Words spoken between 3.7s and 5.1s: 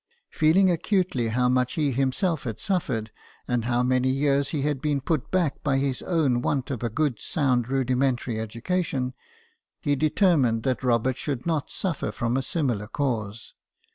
many years he had been